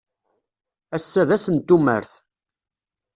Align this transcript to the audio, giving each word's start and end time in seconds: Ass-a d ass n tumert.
Ass-a 0.95 1.21
d 1.27 1.29
ass 1.35 1.45
n 1.55 1.57
tumert. 1.67 2.11